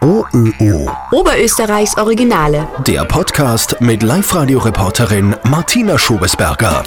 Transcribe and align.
OÖO. 0.00 0.90
Oberösterreichs 1.12 1.96
Originale. 1.96 2.68
Der 2.86 3.04
Podcast 3.04 3.80
mit 3.80 4.02
Live-Radio-Reporterin 4.02 5.36
Martina 5.44 5.98
Schobesberger. 5.98 6.82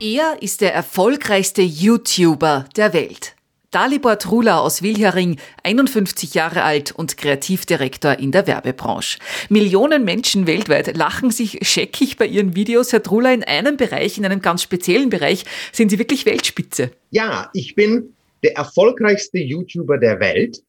Er 0.00 0.36
ist 0.40 0.60
der 0.60 0.74
erfolgreichste 0.74 1.62
YouTuber 1.62 2.64
der 2.76 2.92
Welt. 2.92 3.36
Dalibor 3.70 4.18
Trula 4.18 4.58
aus 4.58 4.82
Wilhering, 4.82 5.38
51 5.62 6.34
Jahre 6.34 6.62
alt 6.62 6.92
und 6.92 7.16
Kreativdirektor 7.16 8.18
in 8.18 8.32
der 8.32 8.46
Werbebranche. 8.46 9.18
Millionen 9.48 10.04
Menschen 10.04 10.46
weltweit 10.46 10.96
lachen 10.96 11.30
sich 11.30 11.58
scheckig 11.62 12.16
bei 12.16 12.26
ihren 12.26 12.56
Videos. 12.56 12.92
Herr 12.92 13.02
Trula, 13.02 13.32
in 13.32 13.44
einem 13.44 13.76
Bereich, 13.76 14.18
in 14.18 14.24
einem 14.24 14.40
ganz 14.42 14.62
speziellen 14.62 15.10
Bereich, 15.10 15.44
sind 15.72 15.90
Sie 15.90 15.98
wirklich 15.98 16.26
Weltspitze. 16.26 16.90
Ja, 17.10 17.50
ich 17.52 17.74
bin 17.74 18.14
der 18.42 18.56
erfolgreichste 18.56 19.38
YouTuber 19.38 19.98
der 19.98 20.20
Welt 20.20 20.62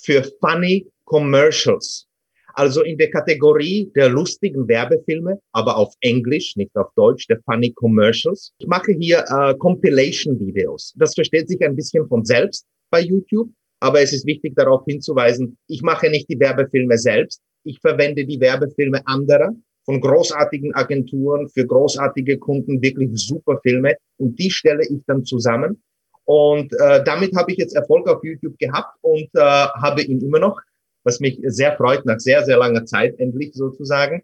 für 0.00 0.22
Funny 0.40 0.86
Commercials. 1.04 2.06
Also 2.54 2.82
in 2.82 2.96
der 2.98 3.10
Kategorie 3.10 3.90
der 3.96 4.08
lustigen 4.08 4.68
Werbefilme, 4.68 5.40
aber 5.52 5.76
auf 5.76 5.92
Englisch, 6.00 6.54
nicht 6.56 6.74
auf 6.76 6.86
Deutsch, 6.94 7.26
der 7.26 7.40
Funny 7.44 7.72
Commercials. 7.72 8.52
Ich 8.58 8.68
mache 8.68 8.92
hier 8.92 9.24
äh, 9.28 9.54
Compilation-Videos. 9.58 10.94
Das 10.96 11.14
versteht 11.14 11.48
sich 11.48 11.60
ein 11.62 11.74
bisschen 11.74 12.06
von 12.06 12.24
selbst 12.24 12.64
bei 12.90 13.00
YouTube, 13.00 13.50
aber 13.80 14.00
es 14.00 14.12
ist 14.12 14.24
wichtig 14.24 14.54
darauf 14.54 14.84
hinzuweisen, 14.86 15.58
ich 15.66 15.82
mache 15.82 16.08
nicht 16.08 16.28
die 16.28 16.38
Werbefilme 16.38 16.96
selbst. 16.96 17.42
Ich 17.64 17.80
verwende 17.80 18.24
die 18.24 18.38
Werbefilme 18.38 19.04
anderer 19.06 19.52
von 19.84 20.00
großartigen 20.00 20.74
Agenturen 20.74 21.48
für 21.48 21.66
großartige 21.66 22.38
Kunden, 22.38 22.80
wirklich 22.80 23.10
super 23.14 23.58
Filme 23.62 23.96
und 24.18 24.38
die 24.38 24.50
stelle 24.50 24.86
ich 24.88 25.02
dann 25.06 25.24
zusammen. 25.24 25.82
Und 26.24 26.72
äh, 26.80 27.04
damit 27.04 27.36
habe 27.36 27.52
ich 27.52 27.58
jetzt 27.58 27.76
Erfolg 27.76 28.08
auf 28.08 28.24
YouTube 28.24 28.58
gehabt 28.58 28.96
und 29.02 29.28
äh, 29.34 29.40
habe 29.40 30.02
ihn 30.02 30.20
immer 30.20 30.38
noch 30.38 30.60
was 31.04 31.20
mich 31.20 31.38
sehr 31.44 31.76
freut, 31.76 32.04
nach 32.04 32.18
sehr, 32.18 32.44
sehr 32.44 32.56
langer 32.56 32.84
Zeit 32.86 33.18
endlich 33.20 33.54
sozusagen. 33.54 34.22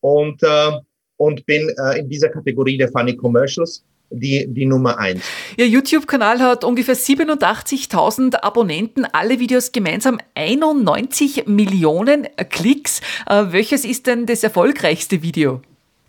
Und, 0.00 0.42
äh, 0.42 0.72
und 1.16 1.46
bin 1.46 1.72
äh, 1.78 1.98
in 1.98 2.08
dieser 2.08 2.28
Kategorie 2.28 2.76
der 2.76 2.90
Funny 2.90 3.16
Commercials 3.16 3.82
die, 4.10 4.46
die 4.48 4.66
Nummer 4.66 4.98
eins. 4.98 5.22
Ihr 5.56 5.66
YouTube-Kanal 5.66 6.38
hat 6.40 6.62
ungefähr 6.62 6.94
87.000 6.94 8.36
Abonnenten, 8.36 9.04
alle 9.04 9.40
Videos 9.40 9.72
gemeinsam 9.72 10.20
91 10.34 11.46
Millionen 11.46 12.28
Klicks. 12.50 13.00
Äh, 13.28 13.46
welches 13.50 13.84
ist 13.84 14.06
denn 14.06 14.26
das 14.26 14.44
erfolgreichste 14.44 15.22
Video? 15.22 15.60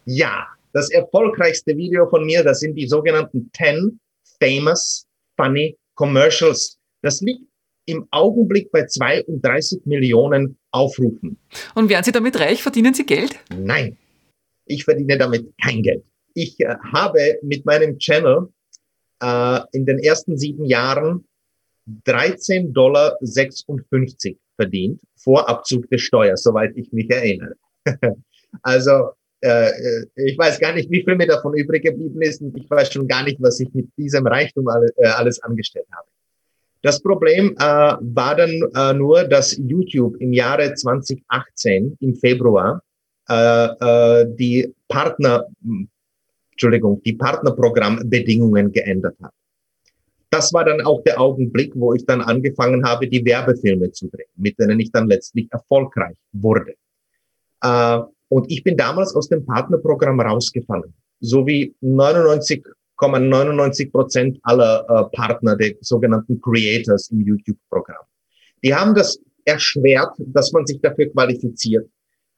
Ja, 0.05 0.47
das 0.73 0.91
erfolgreichste 0.91 1.75
Video 1.75 2.07
von 2.07 2.25
mir, 2.25 2.43
das 2.43 2.59
sind 2.59 2.75
die 2.75 2.87
sogenannten 2.87 3.49
10 3.55 3.99
Famous 4.39 5.06
Funny 5.37 5.77
Commercials. 5.95 6.77
Das 7.01 7.21
liegt 7.21 7.43
im 7.85 8.07
Augenblick 8.11 8.71
bei 8.71 8.85
32 8.85 9.85
Millionen 9.85 10.57
Aufrufen. 10.71 11.37
Und 11.73 11.89
werden 11.89 12.03
Sie 12.03 12.11
damit 12.11 12.39
reich? 12.39 12.61
Verdienen 12.61 12.93
Sie 12.93 13.05
Geld? 13.05 13.39
Nein, 13.55 13.97
ich 14.65 14.83
verdiene 14.83 15.17
damit 15.17 15.53
kein 15.61 15.81
Geld. 15.81 16.03
Ich 16.33 16.59
äh, 16.59 16.75
habe 16.91 17.39
mit 17.41 17.65
meinem 17.65 17.97
Channel 17.97 18.49
äh, 19.21 19.59
in 19.71 19.85
den 19.85 19.99
ersten 19.99 20.37
sieben 20.37 20.65
Jahren 20.65 21.25
13,56 22.05 22.73
Dollar 22.73 23.17
verdient, 24.57 24.99
vor 25.15 25.47
Abzug 25.47 25.89
der 25.89 25.97
Steuer, 25.97 26.35
soweit 26.35 26.75
ich 26.75 26.91
mich 26.91 27.09
erinnere. 27.09 27.55
also 28.61 29.11
äh, 29.41 29.69
äh, 29.69 30.05
ich 30.15 30.37
weiß 30.37 30.59
gar 30.59 30.73
nicht, 30.73 30.89
wie 30.89 31.03
viel 31.03 31.15
mir 31.15 31.27
davon 31.27 31.53
übrig 31.53 31.83
geblieben 31.83 32.21
ist 32.21 32.41
und 32.41 32.57
ich 32.57 32.69
weiß 32.69 32.91
schon 32.91 33.07
gar 33.07 33.23
nicht, 33.23 33.41
was 33.41 33.59
ich 33.59 33.71
mit 33.73 33.87
diesem 33.95 34.25
Reichtum 34.25 34.67
äh, 34.67 35.07
alles 35.07 35.41
angestellt 35.43 35.87
habe. 35.91 36.07
Das 36.81 37.01
Problem 37.01 37.55
äh, 37.59 37.63
war 37.63 38.35
dann 38.35 38.97
nur, 38.97 39.23
dass 39.23 39.57
YouTube 39.57 40.15
im 40.17 40.31
Jahre 40.31 40.73
2018, 40.73 41.97
im 41.99 42.15
Februar, 42.15 42.81
die 43.29 44.73
Partner, 44.87 45.45
Entschuldigung, 46.51 47.01
die 47.03 47.13
Partnerprogrammbedingungen 47.13 48.71
geändert 48.71 49.17
hat. 49.21 49.33
Das 50.29 50.53
war 50.53 50.63
dann 50.63 50.79
auch 50.79 51.03
der 51.03 51.19
Augenblick, 51.19 51.73
wo 51.75 51.93
ich 51.93 52.05
dann 52.05 52.21
angefangen 52.21 52.85
habe, 52.85 53.09
die 53.09 53.25
Werbefilme 53.25 53.91
zu 53.91 54.07
drehen, 54.07 54.29
mit 54.37 54.57
denen 54.57 54.79
ich 54.79 54.91
dann 54.91 55.07
letztlich 55.07 55.51
erfolgreich 55.51 56.15
wurde. 56.31 56.75
Äh, 57.61 57.99
und 58.29 58.51
ich 58.51 58.63
bin 58.63 58.77
damals 58.77 59.15
aus 59.15 59.29
dem 59.29 59.45
Partnerprogramm 59.45 60.19
rausgefallen, 60.19 60.93
so 61.19 61.45
wie 61.45 61.75
99 61.81 62.63
99 62.99 63.91
Prozent 63.91 64.39
aller 64.43 64.85
äh, 64.89 65.15
Partner 65.15 65.55
der 65.55 65.75
sogenannten 65.81 66.41
Creators 66.41 67.11
im 67.11 67.21
YouTube-Programm. 67.21 68.03
Die 68.63 68.73
haben 68.73 68.95
das 68.95 69.19
erschwert, 69.45 70.15
dass 70.17 70.51
man 70.51 70.65
sich 70.65 70.81
dafür 70.81 71.09
qualifiziert. 71.11 71.87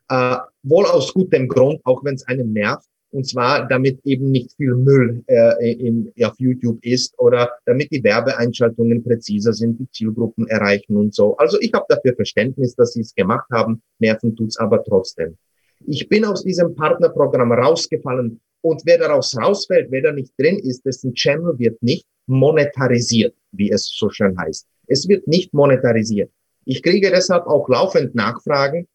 Äh, 0.09 0.37
wohl 0.63 0.85
aus 0.85 1.13
gutem 1.13 1.47
Grund, 1.47 1.79
auch 1.85 2.03
wenn 2.03 2.15
es 2.15 2.27
einen 2.27 2.51
nervt. 2.53 2.85
Und 3.11 3.25
zwar, 3.27 3.67
damit 3.67 3.99
eben 4.05 4.29
nicht 4.29 4.53
viel 4.55 4.75
Müll 4.75 5.23
äh, 5.25 5.71
in, 5.71 6.11
auf 6.23 6.35
YouTube 6.37 6.77
ist 6.85 7.17
oder 7.17 7.49
damit 7.65 7.91
die 7.91 8.03
Werbeeinschaltungen 8.03 9.03
präziser 9.03 9.51
sind, 9.51 9.79
die 9.79 9.89
Zielgruppen 9.89 10.45
erreichen 10.47 10.95
und 10.95 11.15
so. 11.15 11.35
Also 11.37 11.59
ich 11.59 11.73
habe 11.73 11.85
dafür 11.89 12.13
Verständnis, 12.13 12.75
dass 12.75 12.93
sie 12.93 13.01
es 13.01 13.15
gemacht 13.15 13.49
haben. 13.51 13.81
Nerven 13.97 14.35
tut's 14.35 14.57
aber 14.57 14.83
trotzdem. 14.83 15.37
Ich 15.85 16.07
bin 16.09 16.25
aus 16.25 16.43
diesem 16.43 16.75
Partnerprogramm 16.75 17.51
rausgefallen, 17.51 18.39
und 18.61 18.81
wer 18.85 18.97
daraus 18.97 19.37
rausfällt, 19.37 19.89
wer 19.89 20.01
da 20.01 20.11
nicht 20.11 20.33
drin 20.37 20.59
ist, 20.59 20.85
dessen 20.85 21.13
Channel 21.13 21.57
wird 21.57 21.81
nicht 21.81 22.05
monetarisiert, 22.27 23.33
wie 23.53 23.71
es 23.71 23.89
so 23.97 24.09
schön 24.09 24.37
heißt. 24.37 24.67
Es 24.87 25.07
wird 25.07 25.27
nicht 25.27 25.53
monetarisiert. 25.53 26.29
Ich 26.65 26.83
kriege 26.83 27.09
deshalb 27.09 27.47
auch 27.47 27.67
laufend 27.69 28.15
Nachfragen 28.15 28.87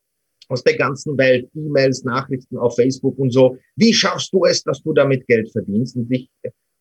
aus 0.49 0.63
der 0.63 0.77
ganzen 0.77 1.17
Welt, 1.17 1.49
E-Mails, 1.55 2.05
Nachrichten 2.05 2.59
auf 2.59 2.77
Facebook 2.77 3.19
und 3.19 3.33
so. 3.33 3.57
Wie 3.77 3.95
schaffst 3.95 4.33
du 4.35 4.45
es, 4.45 4.63
dass 4.63 4.83
du 4.83 4.93
damit 4.93 5.27
Geld 5.27 5.51
verdienst? 5.51 5.97
Und 5.97 6.13
ich 6.13 6.29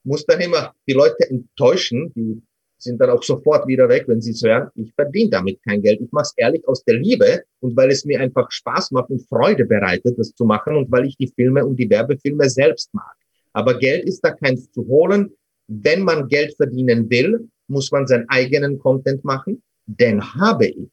muss 0.03 0.25
dann 0.25 0.41
immer 0.41 0.73
die 0.87 0.93
Leute 0.93 1.29
enttäuschen, 1.29 2.11
die 2.15 2.41
sind 2.83 2.99
dann 2.99 3.09
auch 3.09 3.23
sofort 3.23 3.67
wieder 3.67 3.87
weg, 3.89 4.05
wenn 4.07 4.21
sie 4.21 4.31
es 4.31 4.43
hören. 4.43 4.69
Ich 4.75 4.93
verdiene 4.93 5.29
damit 5.29 5.63
kein 5.63 5.81
Geld. 5.81 6.01
Ich 6.01 6.11
mache 6.11 6.23
es 6.23 6.33
ehrlich 6.37 6.67
aus 6.67 6.83
der 6.83 6.97
Liebe 6.97 7.43
und 7.59 7.75
weil 7.75 7.89
es 7.89 8.05
mir 8.05 8.19
einfach 8.19 8.49
Spaß 8.51 8.91
macht 8.91 9.09
und 9.09 9.27
Freude 9.27 9.65
bereitet, 9.65 10.17
das 10.17 10.33
zu 10.33 10.45
machen 10.45 10.75
und 10.75 10.91
weil 10.91 11.05
ich 11.05 11.17
die 11.17 11.31
Filme 11.35 11.65
und 11.65 11.77
die 11.77 11.89
Werbefilme 11.89 12.49
selbst 12.49 12.93
mag. 12.93 13.15
Aber 13.53 13.77
Geld 13.77 14.05
ist 14.05 14.21
da 14.21 14.31
keins 14.31 14.71
zu 14.71 14.85
holen. 14.87 15.31
Wenn 15.67 16.03
man 16.03 16.27
Geld 16.27 16.55
verdienen 16.55 17.09
will, 17.09 17.47
muss 17.67 17.91
man 17.91 18.05
seinen 18.07 18.27
eigenen 18.29 18.79
Content 18.79 19.23
machen. 19.23 19.63
Den 19.85 20.21
habe 20.35 20.67
ich. 20.67 20.89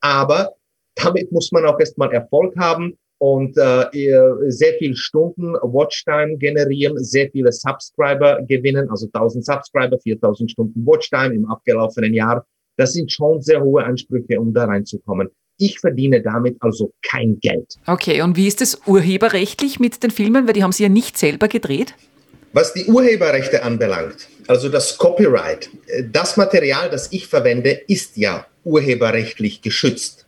Aber 0.00 0.54
damit 0.94 1.30
muss 1.32 1.50
man 1.52 1.64
auch 1.64 1.78
erstmal 1.78 2.12
Erfolg 2.12 2.56
haben 2.56 2.98
und 3.20 3.58
äh, 3.58 3.84
sehr 4.48 4.72
viel 4.78 4.96
Stunden 4.96 5.52
Watchtime 5.52 6.38
generieren, 6.38 6.96
sehr 6.98 7.30
viele 7.30 7.52
Subscriber 7.52 8.40
gewinnen, 8.48 8.88
also 8.88 9.08
1000 9.12 9.44
Subscriber, 9.44 9.98
4000 9.98 10.50
Stunden 10.50 10.86
Watchtime 10.86 11.34
im 11.34 11.44
abgelaufenen 11.44 12.14
Jahr. 12.14 12.46
Das 12.78 12.94
sind 12.94 13.12
schon 13.12 13.42
sehr 13.42 13.62
hohe 13.62 13.84
Ansprüche, 13.84 14.40
um 14.40 14.54
da 14.54 14.64
reinzukommen. 14.64 15.28
Ich 15.58 15.78
verdiene 15.80 16.22
damit 16.22 16.56
also 16.60 16.94
kein 17.02 17.38
Geld. 17.40 17.76
Okay, 17.86 18.22
und 18.22 18.38
wie 18.38 18.46
ist 18.46 18.62
es 18.62 18.80
urheberrechtlich 18.86 19.78
mit 19.78 20.02
den 20.02 20.10
Filmen? 20.10 20.46
Weil 20.46 20.54
die 20.54 20.62
haben 20.62 20.72
Sie 20.72 20.84
ja 20.84 20.88
nicht 20.88 21.18
selber 21.18 21.48
gedreht. 21.48 21.94
Was 22.54 22.72
die 22.72 22.86
Urheberrechte 22.86 23.62
anbelangt, 23.62 24.28
also 24.48 24.70
das 24.70 24.96
Copyright, 24.96 25.68
das 26.10 26.38
Material, 26.38 26.88
das 26.88 27.12
ich 27.12 27.26
verwende, 27.26 27.82
ist 27.86 28.16
ja 28.16 28.46
urheberrechtlich 28.64 29.60
geschützt. 29.60 30.26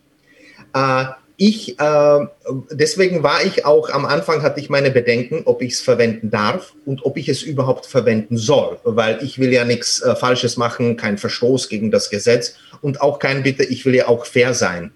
Äh, 0.75 1.04
ich, 1.37 1.78
äh, 1.78 2.26
deswegen 2.70 3.22
war 3.22 3.44
ich 3.44 3.65
auch 3.65 3.91
am 3.91 4.04
Anfang 4.04 4.43
hatte 4.43 4.60
ich 4.60 4.70
meine 4.70 4.91
Bedenken, 4.91 5.43
ob 5.44 5.62
ich 5.62 5.75
es 5.75 5.81
verwenden 5.81 6.31
darf 6.31 6.75
und 6.84 7.04
ob 7.04 7.16
ich 7.16 7.28
es 7.28 7.43
überhaupt 7.43 7.87
verwenden 7.87 8.37
soll, 8.37 8.78
weil 8.84 9.22
ich 9.22 9.38
will 9.38 9.53
ja 9.53 9.65
nichts 9.65 10.00
äh, 10.03 10.15
Falsches 10.15 10.56
machen, 10.56 10.97
kein 10.97 11.19
Verstoß 11.19 11.69
gegen 11.69 11.91
das 11.91 12.10
Gesetz 12.10 12.54
und 12.81 13.00
auch 13.00 13.19
kein 13.19 13.43
Bitte, 13.43 13.65
ich 13.65 13.84
will 13.84 13.94
ja 13.94 14.09
auch 14.09 14.26
fair 14.26 14.54
sein. 14.54 14.93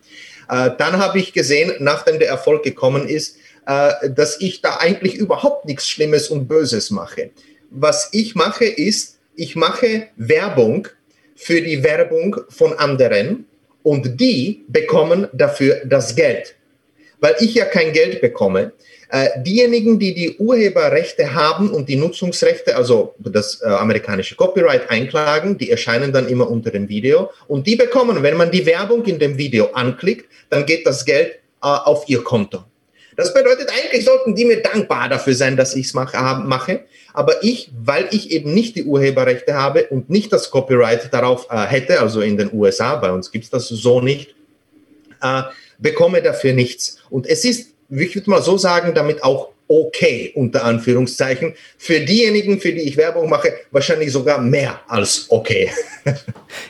Äh, 0.48 0.70
dann 0.78 0.98
habe 0.98 1.18
ich 1.18 1.32
gesehen, 1.32 1.72
nachdem 1.78 2.18
der 2.18 2.28
Erfolg 2.28 2.62
gekommen 2.62 3.08
ist, 3.08 3.36
äh, 3.66 4.10
dass 4.10 4.40
ich 4.40 4.60
da 4.60 4.76
eigentlich 4.76 5.14
überhaupt 5.14 5.64
nichts 5.64 5.88
Schlimmes 5.88 6.28
und 6.28 6.46
Böses 6.46 6.90
mache. 6.90 7.30
Was 7.70 8.10
ich 8.12 8.34
mache 8.34 8.64
ist, 8.64 9.18
ich 9.34 9.56
mache 9.56 10.08
Werbung 10.16 10.88
für 11.34 11.60
die 11.60 11.82
Werbung 11.82 12.36
von 12.48 12.72
anderen 12.74 13.46
und 13.86 14.20
die 14.20 14.64
bekommen 14.66 15.28
dafür 15.32 15.82
das 15.84 16.16
Geld. 16.16 16.56
Weil 17.20 17.36
ich 17.38 17.54
ja 17.54 17.66
kein 17.66 17.92
Geld 17.92 18.20
bekomme. 18.20 18.72
Äh, 19.10 19.28
diejenigen, 19.44 20.00
die 20.00 20.12
die 20.12 20.38
Urheberrechte 20.38 21.32
haben 21.32 21.70
und 21.70 21.88
die 21.88 21.94
Nutzungsrechte, 21.94 22.74
also 22.74 23.14
das 23.20 23.62
äh, 23.62 23.66
amerikanische 23.66 24.34
Copyright 24.34 24.90
einklagen, 24.90 25.56
die 25.56 25.70
erscheinen 25.70 26.12
dann 26.12 26.28
immer 26.28 26.50
unter 26.50 26.72
dem 26.72 26.88
Video 26.88 27.30
und 27.46 27.68
die 27.68 27.76
bekommen, 27.76 28.24
wenn 28.24 28.36
man 28.36 28.50
die 28.50 28.66
Werbung 28.66 29.04
in 29.04 29.20
dem 29.20 29.38
Video 29.38 29.66
anklickt, 29.66 30.26
dann 30.50 30.66
geht 30.66 30.84
das 30.84 31.04
Geld 31.04 31.34
äh, 31.34 31.38
auf 31.60 32.08
ihr 32.08 32.24
Konto. 32.24 32.64
Das 33.16 33.32
bedeutet, 33.32 33.70
eigentlich 33.70 34.04
sollten 34.04 34.34
die 34.34 34.44
mir 34.44 34.62
dankbar 34.62 35.08
dafür 35.08 35.34
sein, 35.34 35.56
dass 35.56 35.74
ich 35.74 35.86
es 35.86 35.94
mache, 35.94 36.16
mache. 36.44 36.84
Aber 37.14 37.42
ich, 37.42 37.70
weil 37.82 38.06
ich 38.10 38.30
eben 38.30 38.52
nicht 38.52 38.76
die 38.76 38.84
Urheberrechte 38.84 39.54
habe 39.54 39.86
und 39.86 40.10
nicht 40.10 40.32
das 40.32 40.50
Copyright 40.50 41.12
darauf 41.12 41.46
äh, 41.50 41.66
hätte, 41.66 42.00
also 42.00 42.20
in 42.20 42.36
den 42.36 42.52
USA, 42.52 42.96
bei 42.96 43.10
uns 43.10 43.32
gibt's 43.32 43.48
das 43.48 43.68
so 43.68 44.02
nicht, 44.02 44.34
äh, 45.22 45.42
bekomme 45.78 46.20
dafür 46.20 46.52
nichts. 46.52 46.98
Und 47.08 47.26
es 47.26 47.44
ist, 47.44 47.72
ich 47.88 48.14
würde 48.14 48.28
mal 48.28 48.42
so 48.42 48.58
sagen, 48.58 48.94
damit 48.94 49.24
auch 49.24 49.48
okay, 49.68 50.32
unter 50.34 50.64
Anführungszeichen. 50.64 51.54
Für 51.78 52.00
diejenigen, 52.00 52.60
für 52.60 52.72
die 52.72 52.82
ich 52.82 52.96
Werbung 52.96 53.28
mache, 53.28 53.52
wahrscheinlich 53.70 54.12
sogar 54.12 54.40
mehr 54.40 54.80
als 54.88 55.26
okay. 55.28 55.70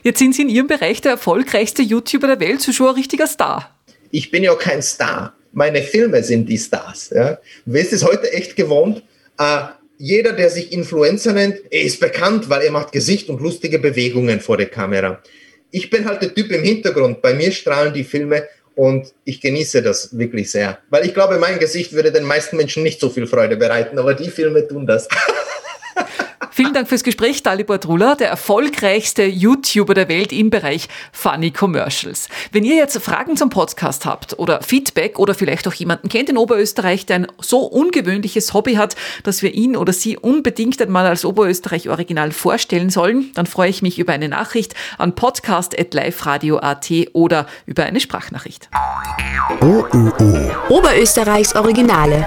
Jetzt 0.03 0.19
sind 0.19 0.35
Sie 0.35 0.43
in 0.43 0.49
Ihrem 0.49 0.67
Bereich 0.67 1.01
der 1.01 1.13
erfolgreichste 1.13 1.83
YouTuber 1.83 2.27
der 2.29 2.41
Welt, 2.41 2.63
so 2.63 2.73
schon 2.73 2.89
ein 2.89 2.95
richtiger 2.95 3.27
Star. 3.27 3.77
Ich 4.11 4.31
bin 4.31 4.43
ja 4.43 4.55
kein 4.55 4.83
Star. 4.83 5.36
Meine 5.57 5.81
Filme 5.81 6.23
sind 6.23 6.51
die 6.51 6.59
Stars. 6.59 7.09
Ja. 7.15 7.39
Wer 7.65 7.81
ist 7.81 7.95
es 7.95 8.05
heute 8.05 8.31
echt 8.31 8.57
gewohnt? 8.57 9.03
Äh, 9.39 9.61
jeder, 9.97 10.35
der 10.35 10.51
sich 10.51 10.71
Influencer 10.71 11.33
nennt, 11.33 11.57
ist 11.71 11.99
bekannt, 11.99 12.51
weil 12.51 12.61
er 12.61 12.71
macht 12.71 12.93
Gesicht 12.93 13.31
und 13.31 13.41
lustige 13.41 13.79
Bewegungen 13.79 14.41
vor 14.41 14.59
der 14.59 14.67
Kamera. 14.67 15.23
Ich 15.71 15.89
bin 15.89 16.05
halt 16.05 16.21
der 16.21 16.35
Typ 16.35 16.53
im 16.53 16.63
Hintergrund. 16.63 17.23
Bei 17.23 17.33
mir 17.33 17.51
strahlen 17.53 17.95
die 17.95 18.05
Filme 18.05 18.47
und 18.75 19.15
ich 19.25 19.41
genieße 19.41 19.81
das 19.81 20.19
wirklich 20.19 20.51
sehr. 20.51 20.79
Weil 20.91 21.07
ich 21.07 21.15
glaube, 21.15 21.39
mein 21.39 21.59
Gesicht 21.59 21.95
würde 21.95 22.13
den 22.13 22.25
meisten 22.25 22.59
Menschen 22.59 22.83
nicht 22.83 23.01
so 23.01 23.09
viel 23.09 23.27
Freude 23.27 23.57
bereiten, 23.57 23.99
aber 23.99 24.13
die 24.13 24.29
Filme 24.29 24.69
tun 24.69 24.87
das. 24.87 25.09
Vielen 26.57 26.73
Dank 26.73 26.89
fürs 26.89 27.05
Gespräch, 27.05 27.43
Dalibor 27.43 27.79
Trula, 27.79 28.15
der 28.15 28.31
erfolgreichste 28.31 29.25
YouTuber 29.25 29.93
der 29.93 30.09
Welt 30.09 30.33
im 30.33 30.49
Bereich 30.49 30.89
Funny 31.13 31.51
Commercials. 31.51 32.31
Wenn 32.51 32.65
ihr 32.65 32.77
jetzt 32.77 32.97
Fragen 32.97 33.37
zum 33.37 33.51
Podcast 33.51 34.07
habt 34.07 34.39
oder 34.39 34.63
Feedback 34.63 35.19
oder 35.19 35.35
vielleicht 35.35 35.69
auch 35.69 35.75
jemanden 35.75 36.09
kennt 36.09 36.31
in 36.31 36.39
Oberösterreich, 36.39 37.05
der 37.05 37.17
ein 37.17 37.27
so 37.43 37.59
ungewöhnliches 37.59 38.55
Hobby 38.55 38.77
hat, 38.77 38.97
dass 39.23 39.43
wir 39.43 39.53
ihn 39.53 39.77
oder 39.77 39.93
sie 39.93 40.17
unbedingt 40.17 40.81
einmal 40.81 41.05
als 41.05 41.27
Oberösterreich 41.27 41.91
Original 41.91 42.33
vorstellen 42.33 42.89
sollen, 42.89 43.33
dann 43.35 43.45
freue 43.45 43.69
ich 43.69 43.83
mich 43.83 43.99
über 43.99 44.15
eine 44.15 44.31
Nachricht 44.31 44.75
an 44.97 45.15
podcast.liferadio.at 45.15 46.91
oder 47.13 47.47
über 47.67 47.83
eine 47.83 48.01
Sprachnachricht. 48.01 48.71
OÖO. 49.61 50.55
Oberösterreichs 50.71 51.55
Originale. 51.55 52.27